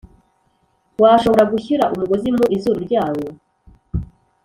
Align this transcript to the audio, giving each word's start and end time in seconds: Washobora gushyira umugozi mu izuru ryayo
Washobora 1.03 1.43
gushyira 1.53 1.85
umugozi 1.93 2.29
mu 2.37 2.43
izuru 2.55 2.79
ryayo 2.85 3.27